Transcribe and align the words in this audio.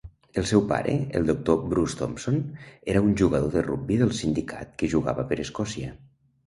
El 0.41 0.45
seu 0.51 0.61
pare, 0.71 0.95
el 1.19 1.27
doctor 1.27 1.59
Bruce 1.73 1.99
Thomson, 2.01 2.41
era 2.95 3.05
un 3.11 3.15
jugador 3.23 3.55
de 3.59 3.67
rugbi 3.69 4.01
del 4.03 4.19
sindicat 4.25 4.77
que 4.83 4.95
jugava 4.97 5.33
per 5.33 5.43
Escòcia. 5.49 5.97